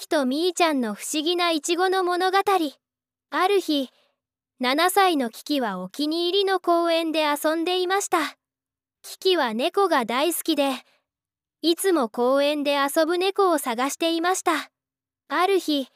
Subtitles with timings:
[0.00, 2.38] キとみーちゃんの不思議なイチゴの物語。
[3.30, 3.90] ある日
[4.62, 8.18] 7歳のキキはお気に入りの公園で遊んでいました。
[9.02, 10.70] キキは猫が大好きで
[11.62, 14.70] いつも公園で遊ぶ猫を探していました。
[15.26, 15.88] ある日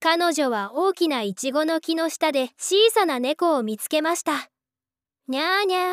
[0.00, 4.48] 彼女は大きなイチゴの木の下で小さな猫を見つけました。
[5.28, 5.92] にゃーにゃー。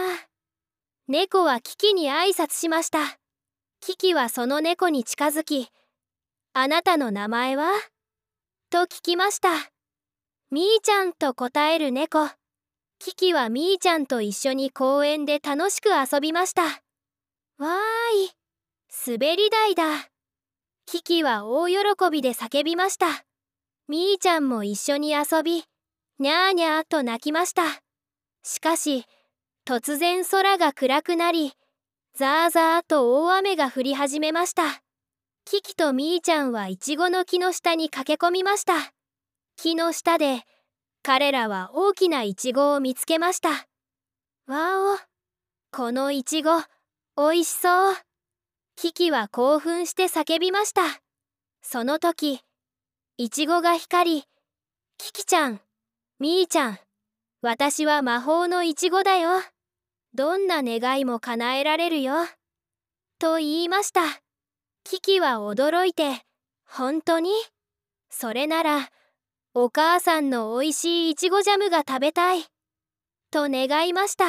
[1.10, 3.00] 猫はキキに挨拶しました。
[3.82, 5.68] キキはその猫に近づき
[6.56, 7.72] あなたの名前は？
[8.70, 9.50] と聞きました。
[10.52, 12.30] みーちゃんと答える猫。
[13.00, 16.62] キキはみーちゃんと一緒に公園で楽しく遊びました。
[16.62, 17.70] わー
[18.28, 18.32] い。
[19.08, 19.84] 滑り台だ。
[20.86, 21.76] キキは大喜
[22.12, 23.26] びで叫びました。
[23.88, 25.64] みーちゃんも一緒に遊び
[26.20, 27.64] にゃーにゃーと泣きました。
[28.44, 29.06] しかし
[29.66, 31.54] 突然空が暗くなり
[32.14, 34.83] ザーザーと大雨が降り始めました。
[35.46, 38.74] キキとみーちゃんはイチゴの木の下に駆け込みました。
[39.58, 40.44] 木の下で
[41.04, 43.50] 彼らは大きなイチゴを見つけました。
[44.48, 44.98] わお
[45.72, 46.52] このイチゴ
[47.18, 47.96] おいしそう。
[48.76, 50.82] キキは興奮して叫びました。
[51.62, 52.40] その時
[53.18, 54.24] イチゴが光り
[54.98, 55.60] キキちゃん
[56.20, 56.80] みーちゃん
[57.42, 59.42] 私は魔法のイチゴだよ。
[60.14, 62.14] どんな願いも叶えられるよ。
[63.20, 64.02] と言いました。
[64.86, 66.26] キキは驚いて
[66.66, 67.32] 本当に？
[68.10, 68.90] それなら
[69.54, 72.44] お母さんのおいしいいちごジャムが食べたい
[73.32, 74.26] と願いました。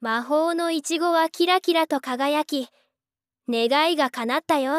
[0.00, 2.68] 魔法のいちごはキラキラと輝き
[3.48, 4.72] 願いが叶ったよ。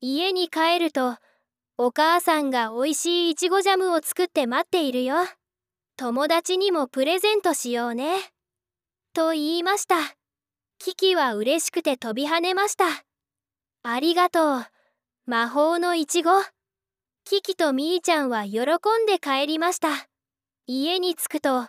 [0.00, 1.16] 家に帰ると
[1.76, 5.16] お母さんがおいしいいちごジャムを作って待っているよ。
[5.96, 8.16] 友達にもプレゼントしようね。
[9.12, 9.96] と言いました。
[10.78, 12.86] キキは嬉しくて飛び跳ねました。
[13.86, 14.64] ありがとう。
[15.26, 16.30] 魔法のいちご。
[17.26, 18.64] キキとみーちゃんは喜ん
[19.06, 20.08] で帰りました。
[20.66, 21.68] 家に着くと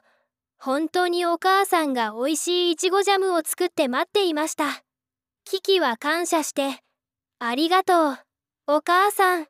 [0.58, 4.86] 本当にお母さんがおいしいいちごジャムを作って待っていました。
[5.44, 6.80] キキは感謝して
[7.40, 8.18] ありがとう
[8.68, 9.48] お母さん。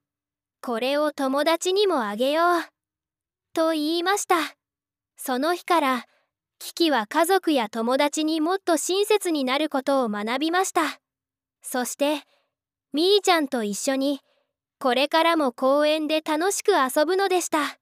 [0.60, 2.62] これを友達にもあげよう。
[3.54, 4.38] と言いました。
[5.18, 6.06] その日から
[6.58, 11.00] キキは家族や友達にもっと親切になることを学びました。
[11.62, 12.24] そして
[12.96, 14.22] みーちゃんと一緒に
[14.80, 17.78] これからも公園で楽しく遊ぶのでした。